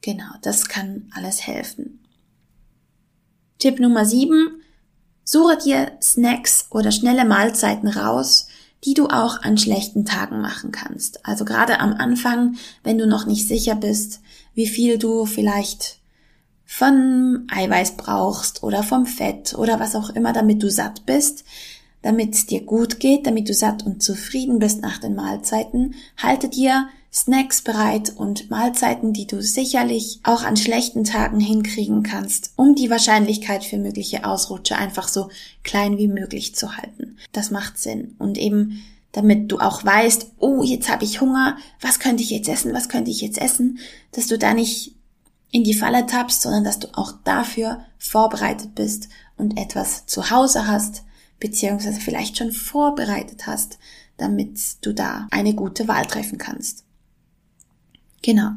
Genau, 0.00 0.30
das 0.40 0.68
kann 0.68 1.10
alles 1.14 1.46
helfen. 1.46 2.00
Tipp 3.58 3.80
Nummer 3.80 4.06
7. 4.06 4.62
Suche 5.24 5.58
dir 5.58 5.92
Snacks 6.02 6.66
oder 6.70 6.90
schnelle 6.90 7.24
Mahlzeiten 7.24 7.88
raus, 7.88 8.46
die 8.84 8.94
du 8.94 9.06
auch 9.08 9.42
an 9.42 9.58
schlechten 9.58 10.04
Tagen 10.04 10.40
machen 10.40 10.72
kannst. 10.72 11.26
Also 11.26 11.44
gerade 11.44 11.80
am 11.80 11.92
Anfang, 11.94 12.56
wenn 12.82 12.98
du 12.98 13.06
noch 13.06 13.26
nicht 13.26 13.46
sicher 13.46 13.74
bist, 13.74 14.20
wie 14.54 14.66
viel 14.66 14.98
du 14.98 15.26
vielleicht 15.26 15.98
von 16.64 17.46
Eiweiß 17.50 17.96
brauchst 17.96 18.62
oder 18.62 18.82
vom 18.82 19.04
Fett 19.04 19.54
oder 19.54 19.80
was 19.80 19.96
auch 19.96 20.10
immer, 20.10 20.32
damit 20.32 20.62
du 20.62 20.70
satt 20.70 21.04
bist, 21.04 21.44
damit 22.02 22.34
es 22.34 22.46
dir 22.46 22.62
gut 22.62 23.00
geht, 23.00 23.26
damit 23.26 23.48
du 23.48 23.54
satt 23.54 23.84
und 23.84 24.02
zufrieden 24.02 24.58
bist 24.58 24.80
nach 24.80 24.98
den 24.98 25.14
Mahlzeiten, 25.14 25.94
halte 26.16 26.48
dir 26.48 26.88
Snacks 27.12 27.62
bereit 27.62 28.14
und 28.16 28.50
Mahlzeiten, 28.50 29.12
die 29.12 29.26
du 29.26 29.42
sicherlich 29.42 30.20
auch 30.22 30.42
an 30.42 30.56
schlechten 30.56 31.04
Tagen 31.04 31.40
hinkriegen 31.40 32.04
kannst, 32.04 32.52
um 32.56 32.76
die 32.76 32.88
Wahrscheinlichkeit 32.88 33.64
für 33.64 33.78
mögliche 33.78 34.24
Ausrutsche 34.24 34.76
einfach 34.76 35.08
so 35.08 35.28
klein 35.64 35.98
wie 35.98 36.08
möglich 36.08 36.54
zu 36.54 36.76
halten. 36.76 37.16
Das 37.32 37.50
macht 37.50 37.78
Sinn. 37.78 38.14
Und 38.18 38.38
eben 38.38 38.82
damit 39.12 39.50
du 39.50 39.58
auch 39.58 39.84
weißt, 39.84 40.32
oh, 40.38 40.62
jetzt 40.62 40.88
habe 40.88 41.04
ich 41.04 41.20
Hunger, 41.20 41.56
was 41.80 41.98
könnte 41.98 42.22
ich 42.22 42.30
jetzt 42.30 42.48
essen, 42.48 42.72
was 42.72 42.88
könnte 42.88 43.10
ich 43.10 43.20
jetzt 43.20 43.38
essen, 43.38 43.78
dass 44.12 44.28
du 44.28 44.38
da 44.38 44.54
nicht 44.54 44.94
in 45.50 45.64
die 45.64 45.74
Falle 45.74 46.06
tappst, 46.06 46.42
sondern 46.42 46.62
dass 46.64 46.78
du 46.78 46.88
auch 46.96 47.12
dafür 47.24 47.84
vorbereitet 47.98 48.74
bist 48.74 49.08
und 49.36 49.58
etwas 49.58 50.06
zu 50.06 50.30
Hause 50.30 50.68
hast, 50.68 51.02
beziehungsweise 51.40 52.00
vielleicht 52.00 52.38
schon 52.38 52.52
vorbereitet 52.52 53.46
hast, 53.46 53.78
damit 54.16 54.60
du 54.82 54.92
da 54.92 55.26
eine 55.30 55.54
gute 55.54 55.88
Wahl 55.88 56.06
treffen 56.06 56.38
kannst. 56.38 56.84
Genau. 58.22 58.50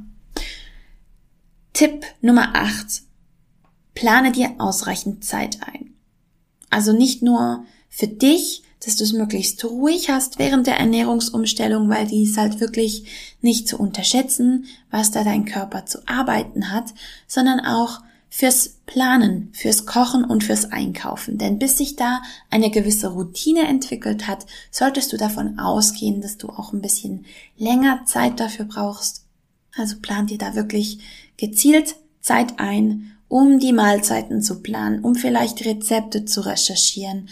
Tipp 1.74 2.06
Nummer 2.22 2.56
8. 2.56 3.04
Plane 3.96 4.32
dir 4.32 4.56
ausreichend 4.58 5.24
Zeit 5.24 5.60
ein. 5.62 5.94
Also 6.70 6.94
nicht 6.94 7.22
nur 7.22 7.66
für 7.90 8.08
dich, 8.08 8.64
dass 8.84 8.98
du 8.98 9.04
es 9.04 9.14
möglichst 9.14 9.64
ruhig 9.64 10.10
hast 10.10 10.40
während 10.40 10.68
der 10.68 10.78
Ernährungsumstellung, 10.78 11.90
weil 11.90 12.08
die 12.08 12.24
ist 12.24 12.38
halt 12.38 12.60
wirklich 12.60 13.06
nicht 13.42 13.68
zu 13.68 13.78
unterschätzen, 13.78 14.66
was 14.92 15.12
da 15.12 15.24
dein 15.24 15.46
Körper 15.46 15.86
zu 15.86 16.00
arbeiten 16.08 16.72
hat, 16.72 16.94
sondern 17.28 17.60
auch 17.62 18.02
fürs 18.30 18.80
Planen, 18.88 19.50
fürs 19.54 19.86
Kochen 19.86 20.26
und 20.26 20.44
fürs 20.44 20.72
Einkaufen. 20.72 21.38
Denn 21.38 21.60
bis 21.60 21.78
sich 21.78 21.96
da 21.96 22.22
eine 22.50 22.72
gewisse 22.72 23.10
Routine 23.10 23.68
entwickelt 23.68 24.28
hat, 24.28 24.48
solltest 24.72 25.14
du 25.14 25.18
davon 25.18 25.60
ausgehen, 25.60 26.20
dass 26.20 26.38
du 26.38 26.50
auch 26.50 26.74
ein 26.74 26.82
bisschen 26.82 27.26
länger 27.58 28.06
Zeit 28.06 28.40
dafür 28.40 28.66
brauchst, 28.66 29.23
also 29.76 29.96
plant 30.02 30.30
dir 30.30 30.38
da 30.38 30.56
wirklich 30.56 31.00
gezielt 31.38 31.96
Zeit 32.22 32.60
ein, 32.60 33.12
um 33.28 33.60
die 33.60 33.74
Mahlzeiten 33.74 34.42
zu 34.42 34.62
planen, 34.62 35.00
um 35.00 35.16
vielleicht 35.16 35.66
Rezepte 35.66 36.26
zu 36.26 36.42
recherchieren 36.42 37.30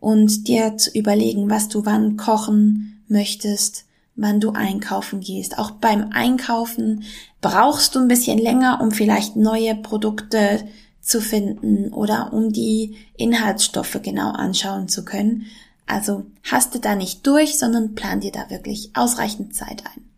und 0.00 0.48
dir 0.48 0.76
zu 0.76 0.90
überlegen, 0.90 1.48
was 1.48 1.68
du 1.68 1.86
wann 1.86 2.16
kochen 2.16 3.02
möchtest, 3.08 3.84
wann 4.16 4.40
du 4.40 4.50
einkaufen 4.50 5.20
gehst. 5.20 5.58
Auch 5.58 5.70
beim 5.70 6.10
Einkaufen 6.12 7.04
brauchst 7.40 7.94
du 7.94 8.00
ein 8.00 8.08
bisschen 8.08 8.38
länger, 8.38 8.80
um 8.82 8.90
vielleicht 8.90 9.36
neue 9.36 9.74
Produkte 9.76 10.66
zu 11.00 11.20
finden 11.20 11.92
oder 11.92 12.32
um 12.32 12.52
die 12.52 12.96
Inhaltsstoffe 13.16 14.00
genau 14.02 14.30
anschauen 14.30 14.88
zu 14.88 15.04
können. 15.04 15.46
Also 15.86 16.26
haste 16.42 16.80
da 16.80 16.96
nicht 16.96 17.24
durch, 17.26 17.58
sondern 17.58 17.94
plan 17.94 18.20
dir 18.20 18.32
da 18.32 18.50
wirklich 18.50 18.90
ausreichend 18.94 19.54
Zeit 19.54 19.84
ein. 19.86 20.15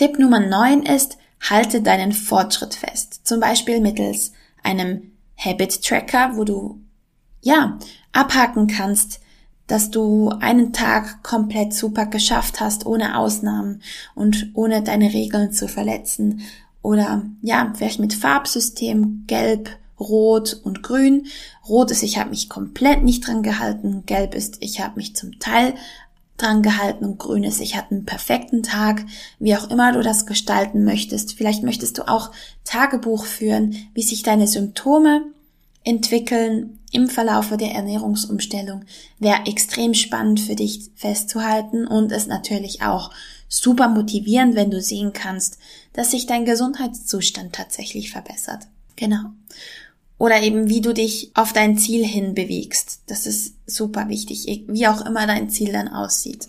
Tipp 0.00 0.18
Nummer 0.18 0.40
9 0.40 0.84
ist, 0.84 1.18
halte 1.42 1.82
deinen 1.82 2.12
Fortschritt 2.12 2.74
fest. 2.74 3.20
Zum 3.24 3.38
Beispiel 3.38 3.82
mittels 3.82 4.32
einem 4.62 5.12
Habit 5.36 5.84
Tracker, 5.84 6.38
wo 6.38 6.44
du, 6.44 6.80
ja, 7.42 7.78
abhaken 8.10 8.66
kannst, 8.66 9.20
dass 9.66 9.90
du 9.90 10.30
einen 10.40 10.72
Tag 10.72 11.22
komplett 11.22 11.74
super 11.74 12.06
geschafft 12.06 12.60
hast, 12.60 12.86
ohne 12.86 13.18
Ausnahmen 13.18 13.82
und 14.14 14.52
ohne 14.54 14.80
deine 14.82 15.12
Regeln 15.12 15.52
zu 15.52 15.68
verletzen. 15.68 16.44
Oder, 16.80 17.26
ja, 17.42 17.70
vielleicht 17.76 18.00
mit 18.00 18.14
Farbsystem, 18.14 19.24
gelb, 19.26 19.68
rot 19.98 20.62
und 20.64 20.82
grün. 20.82 21.26
Rot 21.68 21.90
ist, 21.90 22.02
ich 22.02 22.16
habe 22.16 22.30
mich 22.30 22.48
komplett 22.48 23.02
nicht 23.02 23.26
dran 23.26 23.42
gehalten. 23.42 24.04
Gelb 24.06 24.34
ist, 24.34 24.56
ich 24.60 24.80
habe 24.80 24.96
mich 24.96 25.14
zum 25.14 25.38
Teil 25.40 25.74
dran 26.42 26.62
gehalten 26.62 27.04
und 27.04 27.18
grün 27.18 27.44
ist, 27.44 27.60
ich 27.60 27.76
hatte 27.76 27.92
einen 27.92 28.06
perfekten 28.06 28.62
Tag, 28.62 29.04
wie 29.38 29.56
auch 29.56 29.70
immer 29.70 29.92
du 29.92 30.02
das 30.02 30.26
gestalten 30.26 30.84
möchtest. 30.84 31.34
Vielleicht 31.34 31.62
möchtest 31.62 31.98
du 31.98 32.08
auch 32.08 32.30
Tagebuch 32.64 33.24
führen, 33.24 33.76
wie 33.94 34.02
sich 34.02 34.22
deine 34.22 34.46
Symptome 34.46 35.24
entwickeln 35.84 36.78
im 36.92 37.08
Verlaufe 37.08 37.56
der 37.56 37.72
Ernährungsumstellung. 37.72 38.84
Wäre 39.18 39.46
extrem 39.46 39.94
spannend 39.94 40.40
für 40.40 40.54
dich 40.54 40.90
festzuhalten 40.94 41.86
und 41.86 42.12
es 42.12 42.26
natürlich 42.26 42.82
auch 42.82 43.10
super 43.48 43.88
motivierend, 43.88 44.54
wenn 44.54 44.70
du 44.70 44.80
sehen 44.80 45.12
kannst, 45.12 45.58
dass 45.92 46.10
sich 46.10 46.26
dein 46.26 46.44
Gesundheitszustand 46.44 47.54
tatsächlich 47.54 48.10
verbessert. 48.10 48.66
Genau. 48.96 49.30
Oder 50.20 50.42
eben, 50.42 50.68
wie 50.68 50.82
du 50.82 50.92
dich 50.92 51.30
auf 51.32 51.54
dein 51.54 51.78
Ziel 51.78 52.04
hin 52.04 52.34
bewegst. 52.34 53.00
Das 53.06 53.24
ist 53.26 53.54
super 53.66 54.10
wichtig, 54.10 54.64
wie 54.68 54.86
auch 54.86 55.06
immer 55.06 55.26
dein 55.26 55.48
Ziel 55.48 55.72
dann 55.72 55.88
aussieht. 55.88 56.48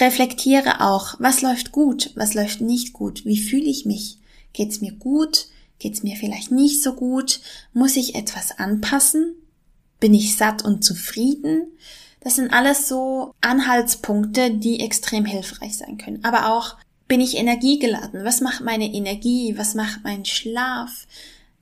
Reflektiere 0.00 0.80
auch, 0.80 1.16
was 1.18 1.42
läuft 1.42 1.70
gut, 1.70 2.12
was 2.14 2.32
läuft 2.32 2.62
nicht 2.62 2.94
gut, 2.94 3.26
wie 3.26 3.36
fühle 3.36 3.66
ich 3.66 3.84
mich? 3.84 4.16
Geht's 4.54 4.80
mir 4.80 4.92
gut? 4.92 5.48
Geht's 5.78 6.02
mir 6.02 6.16
vielleicht 6.16 6.50
nicht 6.50 6.82
so 6.82 6.94
gut? 6.94 7.40
Muss 7.74 7.94
ich 7.94 8.14
etwas 8.14 8.58
anpassen? 8.58 9.34
Bin 10.00 10.14
ich 10.14 10.36
satt 10.36 10.64
und 10.64 10.82
zufrieden? 10.82 11.66
Das 12.20 12.36
sind 12.36 12.54
alles 12.54 12.88
so 12.88 13.34
Anhaltspunkte, 13.42 14.50
die 14.50 14.80
extrem 14.80 15.26
hilfreich 15.26 15.76
sein 15.76 15.98
können. 15.98 16.24
Aber 16.24 16.50
auch, 16.54 16.76
bin 17.06 17.20
ich 17.20 17.36
energiegeladen? 17.36 18.24
Was 18.24 18.40
macht 18.40 18.62
meine 18.62 18.90
Energie? 18.90 19.58
Was 19.58 19.74
macht 19.74 20.04
mein 20.04 20.24
Schlaf? 20.24 21.06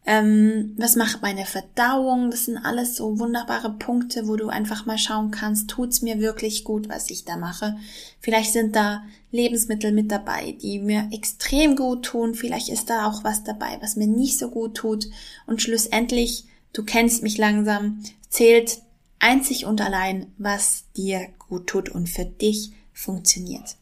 Ähm, 0.07 0.75
was 0.77 0.97
macht 0.97 1.23
meine 1.23 1.47
Verdauung? 1.47 2.31
Das 2.31 2.45
sind 2.45 2.59
alles 2.59 2.95
so 2.95 3.19
wunderbare 3.19 3.73
Punkte, 3.73 4.29
wo 4.29 4.37
du 4.37 4.49
einfach 4.49 4.85
mal 4.85 4.99
schauen 4.99 5.31
kannst, 5.31 5.71
tut's 5.71 6.03
mir 6.03 6.21
wirklich 6.21 6.65
gut, 6.65 6.91
was 6.91 7.09
ich 7.09 7.25
da 7.25 7.39
mache. 7.39 7.77
Vielleicht 8.21 8.53
sind 8.53 8.77
da 8.77 9.03
Lebensmittel 9.31 9.93
mit 9.93 10.11
dabei, 10.13 10.53
die 10.61 10.79
mir 10.79 11.09
extrem 11.11 11.75
gut 11.75 12.05
tun. 12.05 12.35
Vielleicht 12.35 12.69
ist 12.69 12.91
da 12.91 13.07
auch 13.07 13.25
was 13.25 13.45
dabei, 13.45 13.79
was 13.81 13.97
mir 13.97 14.07
nicht 14.07 14.39
so 14.39 14.51
gut 14.51 14.75
tut. 14.75 15.09
Und 15.47 15.63
schlussendlich, 15.63 16.45
du 16.75 16.85
kennst 16.85 17.23
mich 17.23 17.39
langsam, 17.39 18.03
zählt 18.29 18.83
einzig 19.21 19.65
und 19.65 19.81
allein, 19.81 20.27
was 20.37 20.85
dir 20.97 21.29
gut 21.49 21.67
tut 21.67 21.89
und 21.89 22.11
für 22.11 22.27
dich 22.27 22.73
funktioniert. 22.93 23.77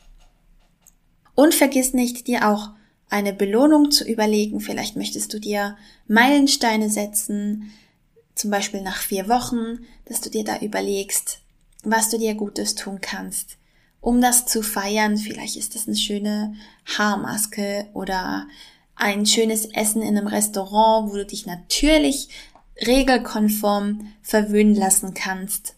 Und 1.34 1.52
vergiss 1.54 1.94
nicht, 1.94 2.28
dir 2.28 2.48
auch 2.48 2.70
eine 3.12 3.34
Belohnung 3.34 3.90
zu 3.90 4.04
überlegen. 4.04 4.60
Vielleicht 4.60 4.96
möchtest 4.96 5.32
du 5.34 5.38
dir 5.38 5.76
Meilensteine 6.08 6.88
setzen, 6.88 7.70
zum 8.34 8.50
Beispiel 8.50 8.80
nach 8.80 8.96
vier 8.96 9.28
Wochen, 9.28 9.80
dass 10.06 10.22
du 10.22 10.30
dir 10.30 10.44
da 10.44 10.58
überlegst, 10.58 11.40
was 11.84 12.08
du 12.08 12.18
dir 12.18 12.34
Gutes 12.34 12.74
tun 12.74 13.00
kannst. 13.00 13.58
Um 14.00 14.20
das 14.20 14.46
zu 14.46 14.62
feiern, 14.62 15.18
vielleicht 15.18 15.56
ist 15.56 15.74
das 15.74 15.86
eine 15.86 15.96
schöne 15.96 16.54
Haarmaske 16.86 17.86
oder 17.92 18.48
ein 18.96 19.26
schönes 19.26 19.66
Essen 19.66 20.00
in 20.00 20.16
einem 20.16 20.26
Restaurant, 20.26 21.10
wo 21.10 21.16
du 21.16 21.26
dich 21.26 21.44
natürlich 21.44 22.28
regelkonform 22.84 24.12
verwöhnen 24.22 24.74
lassen 24.74 25.12
kannst. 25.12 25.74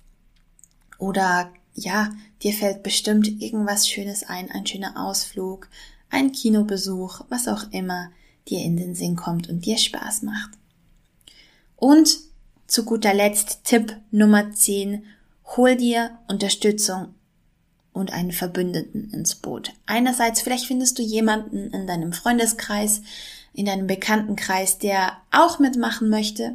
Oder 0.99 1.53
ja, 1.75 2.13
dir 2.43 2.53
fällt 2.53 2.85
bestimmt 2.85 3.43
irgendwas 3.43 3.89
Schönes 3.89 4.23
ein, 4.23 4.51
ein 4.53 4.67
schöner 4.67 5.05
Ausflug, 5.05 5.69
ein 6.11 6.33
Kinobesuch, 6.33 7.23
was 7.29 7.49
auch 7.49 7.65
immer 7.71 8.11
dir 8.49 8.61
in 8.61 8.77
den 8.77 8.95
Sinn 8.95 9.17
kommt 9.17 9.49
und 9.49 9.65
dir 9.65 9.79
Spaß 9.79 10.23
macht. 10.23 10.51
Und 11.77 12.19
zu 12.67 12.85
guter 12.85 13.15
Letzt 13.15 13.65
Tipp 13.65 13.97
Nummer 14.11 14.53
10, 14.53 15.05
hol 15.57 15.77
dir 15.77 16.19
Unterstützung 16.29 17.15
und 17.93 18.13
einen 18.13 18.33
Verbündeten 18.33 19.11
ins 19.13 19.37
Boot. 19.37 19.73
Einerseits, 19.87 20.41
vielleicht 20.41 20.67
findest 20.67 20.99
du 20.99 21.03
jemanden 21.03 21.71
in 21.71 21.87
deinem 21.87 22.13
Freundeskreis, 22.13 23.03
in 23.53 23.67
deinem 23.67 23.87
Bekanntenkreis, 23.87 24.79
der 24.79 25.17
auch 25.31 25.59
mitmachen 25.59 26.09
möchte 26.09 26.55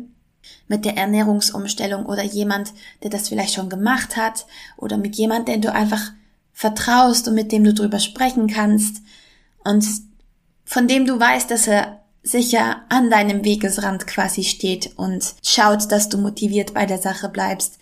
mit 0.68 0.86
der 0.86 0.98
Ernährungsumstellung 0.98 2.06
oder 2.06 2.24
jemand, 2.24 2.74
der 3.04 3.10
das 3.10 3.30
vielleicht 3.30 3.54
schon 3.54 3.70
gemacht 3.70 4.18
hat 4.18 4.46
oder 4.78 4.98
mit 4.98 5.16
jemand, 5.16 5.48
den 5.48 5.62
du 5.62 5.72
einfach 5.72 6.12
vertraust 6.54 7.28
und 7.28 7.36
mit 7.36 7.52
dem 7.52 7.64
du 7.64 7.74
drüber 7.74 8.00
sprechen 8.00 8.48
kannst 8.48 9.02
und 9.70 9.86
von 10.66 10.88
dem 10.88 11.06
du 11.06 11.20
weißt, 11.20 11.50
dass 11.52 11.68
er 11.68 12.02
sicher 12.24 12.84
an 12.90 13.10
deinem 13.10 13.46
Wegesrand 13.46 14.08
quasi 14.08 14.44
steht 14.44 14.92
und 14.98 15.36
schaut, 15.44 15.92
dass 15.92 16.10
du 16.10 16.18
motiviert 16.18 16.74
bei 16.74 16.86
der 16.86 16.98
Sache 16.98 17.30
bleibst. 17.30 17.78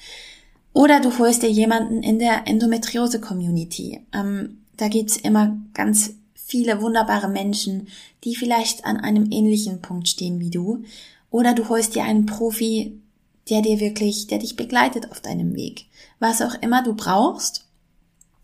Oder 0.73 0.99
du 0.99 1.17
holst 1.17 1.43
dir 1.43 1.49
jemanden 1.49 2.03
in 2.03 2.19
der 2.19 2.47
Endometriose-Community. 2.47 4.01
Ähm, 4.13 4.59
da 4.75 4.89
gibt's 4.89 5.17
immer 5.17 5.57
ganz 5.73 6.13
viele 6.35 6.81
wunderbare 6.81 7.29
Menschen, 7.29 7.87
die 8.23 8.35
vielleicht 8.35 8.85
an 8.85 8.97
einem 8.97 9.31
ähnlichen 9.31 9.81
Punkt 9.81 10.07
stehen 10.07 10.39
wie 10.39 10.51
du. 10.51 10.83
Oder 11.31 11.53
du 11.53 11.67
holst 11.67 11.95
dir 11.95 12.03
einen 12.03 12.25
Profi, 12.25 13.01
der 13.49 13.61
dir 13.61 13.79
wirklich, 13.79 14.27
der 14.27 14.37
dich 14.39 14.55
begleitet 14.55 15.11
auf 15.11 15.19
deinem 15.19 15.55
Weg. 15.55 15.85
Was 16.19 16.41
auch 16.41 16.55
immer 16.61 16.83
du 16.83 16.93
brauchst, 16.93 17.66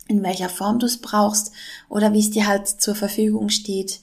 in 0.07 0.23
welcher 0.23 0.49
Form 0.49 0.79
du 0.79 0.85
es 0.85 0.97
brauchst 0.97 1.51
oder 1.89 2.13
wie 2.13 2.19
es 2.19 2.31
dir 2.31 2.47
halt 2.47 2.67
zur 2.67 2.95
Verfügung 2.95 3.49
steht. 3.49 4.01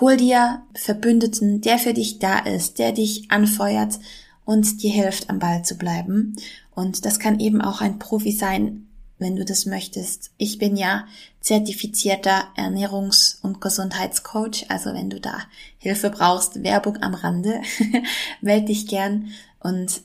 Hol 0.00 0.16
dir 0.16 0.62
Verbündeten, 0.74 1.60
der 1.60 1.78
für 1.78 1.94
dich 1.94 2.18
da 2.18 2.38
ist, 2.40 2.78
der 2.78 2.92
dich 2.92 3.30
anfeuert 3.30 3.98
und 4.44 4.82
dir 4.82 4.92
hilft, 4.92 5.30
am 5.30 5.38
Ball 5.38 5.64
zu 5.64 5.76
bleiben. 5.76 6.36
Und 6.74 7.04
das 7.04 7.18
kann 7.18 7.40
eben 7.40 7.60
auch 7.60 7.80
ein 7.80 7.98
Profi 7.98 8.32
sein, 8.32 8.86
wenn 9.18 9.36
du 9.36 9.44
das 9.44 9.66
möchtest. 9.66 10.30
Ich 10.36 10.58
bin 10.58 10.76
ja 10.76 11.06
zertifizierter 11.40 12.44
Ernährungs- 12.56 13.40
und 13.42 13.60
Gesundheitscoach, 13.60 14.66
also 14.68 14.94
wenn 14.94 15.10
du 15.10 15.20
da 15.20 15.40
Hilfe 15.78 16.10
brauchst, 16.10 16.62
Werbung 16.62 16.98
am 17.02 17.14
Rande, 17.14 17.62
melde 18.40 18.66
dich 18.66 18.86
gern 18.86 19.30
und 19.60 20.02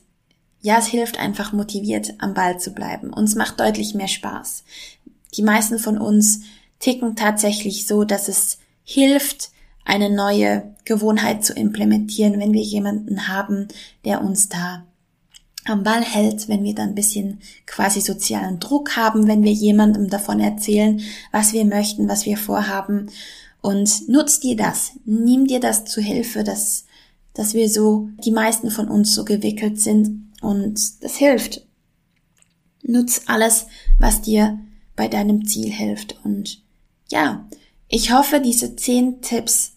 ja, 0.64 0.78
es 0.78 0.86
hilft 0.86 1.18
einfach 1.18 1.52
motiviert 1.52 2.14
am 2.20 2.32
Ball 2.32 2.58
zu 2.58 2.70
bleiben. 2.70 3.12
Uns 3.12 3.34
macht 3.34 3.60
deutlich 3.60 3.94
mehr 3.94 4.08
Spaß. 4.08 4.64
Die 5.34 5.42
meisten 5.42 5.78
von 5.78 5.98
uns 5.98 6.40
ticken 6.78 7.16
tatsächlich 7.16 7.86
so, 7.86 8.04
dass 8.04 8.28
es 8.28 8.56
hilft, 8.82 9.50
eine 9.84 10.08
neue 10.08 10.74
Gewohnheit 10.86 11.44
zu 11.44 11.52
implementieren, 11.52 12.40
wenn 12.40 12.54
wir 12.54 12.62
jemanden 12.62 13.28
haben, 13.28 13.68
der 14.06 14.24
uns 14.24 14.48
da 14.48 14.86
am 15.66 15.82
Ball 15.82 16.02
hält, 16.02 16.48
wenn 16.48 16.64
wir 16.64 16.74
dann 16.74 16.90
ein 16.90 16.94
bisschen 16.94 17.40
quasi 17.66 18.00
sozialen 18.00 18.58
Druck 18.58 18.96
haben, 18.96 19.26
wenn 19.26 19.44
wir 19.44 19.52
jemandem 19.52 20.08
davon 20.08 20.40
erzählen, 20.40 21.02
was 21.30 21.52
wir 21.52 21.66
möchten, 21.66 22.08
was 22.08 22.24
wir 22.24 22.38
vorhaben. 22.38 23.10
Und 23.60 24.08
nutzt 24.08 24.42
dir 24.42 24.56
das. 24.56 24.92
Nimm 25.04 25.46
dir 25.46 25.60
das 25.60 25.84
zu 25.84 26.00
Hilfe, 26.00 26.42
dass, 26.42 26.86
dass 27.34 27.52
wir 27.52 27.68
so, 27.68 28.08
die 28.24 28.32
meisten 28.32 28.70
von 28.70 28.88
uns 28.88 29.14
so 29.14 29.26
gewickelt 29.26 29.78
sind 29.78 30.23
und 30.44 31.02
das 31.02 31.16
hilft. 31.16 31.66
Nutz 32.82 33.22
alles, 33.26 33.66
was 33.98 34.22
dir 34.22 34.58
bei 34.94 35.08
deinem 35.08 35.46
Ziel 35.46 35.72
hilft. 35.72 36.18
Und 36.24 36.62
ja, 37.10 37.48
ich 37.88 38.12
hoffe, 38.12 38.40
diese 38.40 38.76
zehn 38.76 39.22
Tipps 39.22 39.72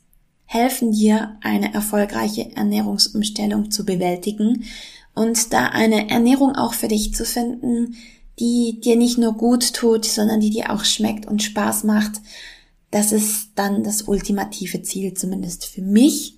helfen 0.45 0.91
dir, 0.91 1.37
eine 1.41 1.73
erfolgreiche 1.73 2.55
Ernährungsumstellung 2.55 3.71
zu 3.71 3.85
bewältigen 3.85 4.65
und 5.13 5.51
da 5.53 5.67
eine 5.67 6.09
Ernährung 6.09 6.55
auch 6.55 6.73
für 6.73 6.87
dich 6.87 7.13
zu 7.13 7.25
finden, 7.25 7.95
die 8.39 8.79
dir 8.81 8.95
nicht 8.95 9.17
nur 9.17 9.33
gut 9.33 9.73
tut, 9.73 10.05
sondern 10.05 10.39
die 10.39 10.51
dir 10.51 10.71
auch 10.71 10.85
schmeckt 10.85 11.25
und 11.25 11.43
Spaß 11.43 11.85
macht. 11.85 12.21
Das 12.91 13.11
ist 13.11 13.49
dann 13.55 13.83
das 13.83 14.03
ultimative 14.03 14.81
Ziel, 14.83 15.13
zumindest 15.15 15.65
für 15.65 15.81
mich. 15.81 16.37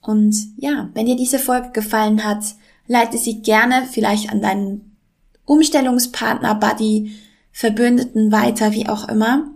Und 0.00 0.36
ja, 0.56 0.90
wenn 0.94 1.06
dir 1.06 1.16
diese 1.16 1.38
Folge 1.38 1.70
gefallen 1.70 2.24
hat, 2.24 2.44
leite 2.88 3.18
sie 3.18 3.42
gerne 3.42 3.86
vielleicht 3.90 4.30
an 4.30 4.42
deinen 4.42 4.96
Umstellungspartner, 5.44 6.56
Buddy, 6.56 7.12
Verbündeten 7.52 8.32
weiter, 8.32 8.72
wie 8.72 8.88
auch 8.88 9.08
immer. 9.08 9.50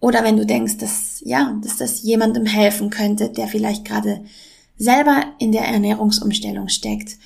Oder 0.00 0.22
wenn 0.22 0.36
du 0.36 0.44
denkst, 0.44 0.76
dass, 0.76 1.22
ja, 1.24 1.58
dass 1.62 1.78
das 1.78 2.02
jemandem 2.02 2.44
helfen 2.44 2.90
könnte, 2.90 3.30
der 3.30 3.48
vielleicht 3.48 3.84
gerade 3.86 4.24
selber 4.76 5.24
in 5.38 5.52
der 5.52 5.62
Ernährungsumstellung 5.62 6.68
steckt. 6.68 7.16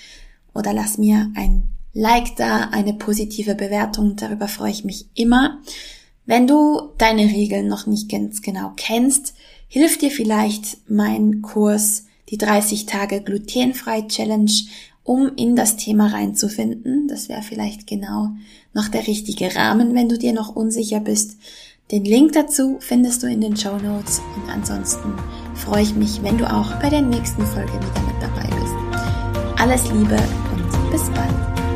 Oder 0.54 0.72
lass 0.72 0.98
mir 0.98 1.30
ein 1.34 1.68
Like 1.94 2.36
da, 2.36 2.68
eine 2.70 2.94
positive 2.94 3.54
Bewertung, 3.54 4.14
darüber 4.16 4.46
freue 4.46 4.70
ich 4.70 4.84
mich 4.84 5.06
immer. 5.14 5.58
Wenn 6.26 6.46
du 6.46 6.92
deine 6.98 7.22
Regeln 7.22 7.66
noch 7.66 7.86
nicht 7.86 8.10
ganz 8.10 8.42
genau 8.42 8.72
kennst, 8.76 9.34
hilft 9.66 10.02
dir 10.02 10.10
vielleicht 10.10 10.88
mein 10.88 11.42
Kurs, 11.42 12.04
die 12.28 12.38
30 12.38 12.86
Tage 12.86 13.22
glutenfrei 13.22 14.02
Challenge, 14.02 14.52
um 15.08 15.32
in 15.36 15.56
das 15.56 15.76
Thema 15.76 16.08
reinzufinden. 16.08 17.08
Das 17.08 17.30
wäre 17.30 17.40
vielleicht 17.40 17.86
genau 17.86 18.28
noch 18.74 18.88
der 18.88 19.06
richtige 19.06 19.56
Rahmen, 19.56 19.94
wenn 19.94 20.10
du 20.10 20.18
dir 20.18 20.34
noch 20.34 20.54
unsicher 20.54 21.00
bist. 21.00 21.38
Den 21.90 22.04
Link 22.04 22.32
dazu 22.32 22.76
findest 22.80 23.22
du 23.22 23.26
in 23.26 23.40
den 23.40 23.56
Show 23.56 23.78
Notes 23.78 24.20
und 24.36 24.50
ansonsten 24.52 25.14
freue 25.54 25.82
ich 25.82 25.94
mich, 25.94 26.22
wenn 26.22 26.36
du 26.36 26.44
auch 26.44 26.74
bei 26.82 26.90
der 26.90 27.00
nächsten 27.00 27.42
Folge 27.46 27.72
wieder 27.72 28.02
mit 28.02 28.22
dabei 28.22 28.50
bist. 28.60 29.58
Alles 29.58 29.90
Liebe 29.90 30.16
und 30.52 30.90
bis 30.92 31.08
bald. 31.10 31.67